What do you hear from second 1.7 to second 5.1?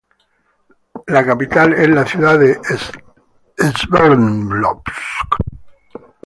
es la ciudad de Sverdlovsk.